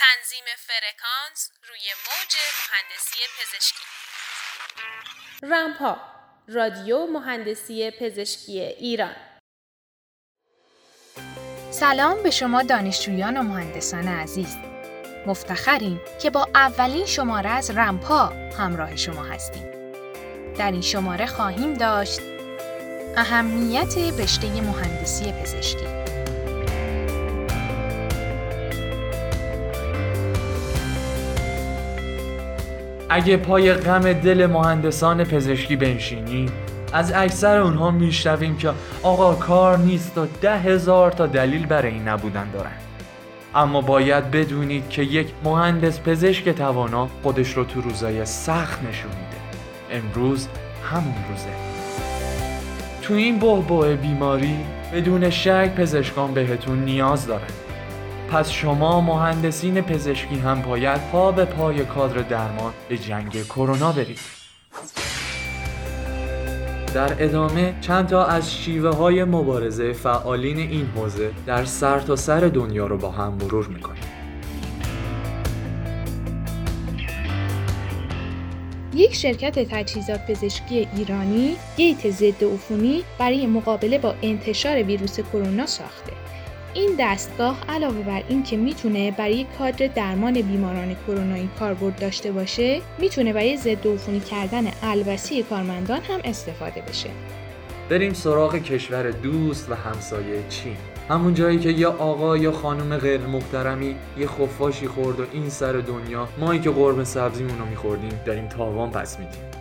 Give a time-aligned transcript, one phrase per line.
[0.00, 2.36] تنظیم فرکانس روی موج
[2.70, 3.84] مهندسی پزشکی.
[5.42, 5.96] رمپا
[6.48, 9.16] رادیو مهندسی پزشکی ایران.
[11.70, 14.56] سلام به شما دانشجویان و مهندسان عزیز.
[15.26, 18.26] مفتخریم که با اولین شماره از رمپا
[18.58, 19.70] همراه شما هستیم.
[20.54, 22.20] در این شماره خواهیم داشت
[23.16, 25.99] اهمیت رشته مهندسی پزشکی.
[33.12, 36.46] اگه پای غم دل مهندسان پزشکی بنشینی
[36.92, 38.70] از اکثر اونها میشنویم که
[39.02, 42.72] آقا کار نیست و ده هزار تا دلیل برای این نبودن دارن.
[43.54, 50.00] اما باید بدونید که یک مهندس پزشک توانا خودش رو تو روزای سخت نشون میده.
[50.04, 50.48] امروز
[50.90, 51.50] همون روزه.
[53.02, 54.56] تو این بحبوه بیماری
[54.92, 57.69] بدون شک پزشکان بهتون نیاز دارن.
[58.30, 64.18] پس شما مهندسین پزشکی هم باید پا به پای کادر درمان به جنگ کرونا برید.
[66.94, 72.86] در ادامه چند تا از شیوه های مبارزه فعالین این حوزه در سرتاسر سر دنیا
[72.86, 74.02] رو با هم مرور می‌کنیم.
[78.94, 86.19] یک شرکت تجهیزات پزشکی ایرانی گیت ضد عفونی برای مقابله با انتشار ویروس کرونا ساخته.
[86.74, 93.32] این دستگاه علاوه بر اینکه می‌تونه برای کادر درمان بیماران کرونایی کاربرد داشته باشه می‌تونه
[93.32, 97.10] برای ضد عفونی کردن البسی کارمندان هم استفاده بشه.
[97.90, 100.76] بریم سراغ کشور دوست و همسایه چین.
[101.08, 105.72] همون جایی که یا آقا یا خانم غیر محترمی یه خفاشی خورد و این سر
[105.72, 109.59] دنیا مایی که قرمه سبزیمون رو میخوردیم داریم تاوان پس میدیم.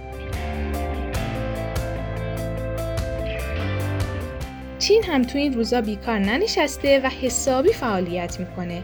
[4.79, 8.83] چین هم تو این روزا بیکار ننشسته و حسابی فعالیت می‌کنه.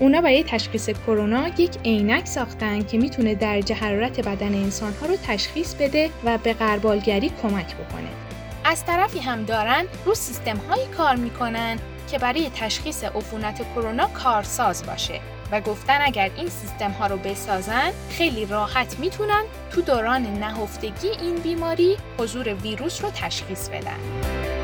[0.00, 5.74] اونا برای تشخیص کرونا یک عینک ساختن که می‌تونه درجه حرارت بدن انسانها رو تشخیص
[5.74, 8.08] بده و به قربالگری کمک بکنه.
[8.64, 11.78] از طرفی هم دارن رو سیستم هایی کار می‌کنن
[12.10, 15.20] که برای تشخیص عفونت کرونا کارساز باشه
[15.52, 21.34] و گفتن اگر این سیستم ها رو بسازن خیلی راحت می‌تونن تو دوران نهفتگی این
[21.34, 24.61] بیماری حضور ویروس رو تشخیص بدن.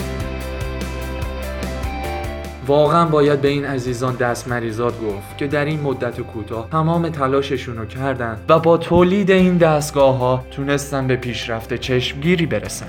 [2.68, 7.76] واقعا باید به این عزیزان دست مریضات گفت که در این مدت کوتاه تمام تلاششون
[7.76, 12.86] رو کردن و با تولید این دستگاه ها تونستن به پیشرفت چشمگیری برسن.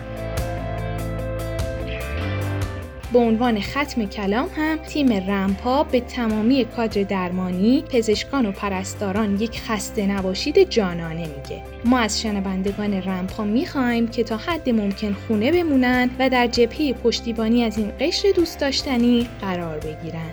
[3.14, 9.62] به عنوان ختم کلام هم تیم رمپا به تمامی کادر درمانی، پزشکان و پرستاران یک
[9.62, 11.64] خسته نباشید جانانه میگه.
[11.86, 17.64] ما از شنوندگان رمپا می‌خوایم که تا حد ممکن خونه بمونن و در جبهه پشتیبانی
[17.64, 20.32] از این قشر دوست داشتنی قرار بگیرن.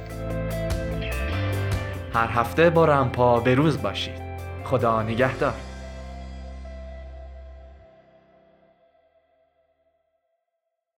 [2.15, 4.27] هر هفته با رمپا به روز باشید.
[4.65, 5.55] خدا نگهدار.